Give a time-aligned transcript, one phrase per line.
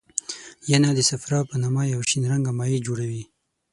[0.69, 3.23] ینه د صفرا په نامه یو شین رنګه مایع جوړوي.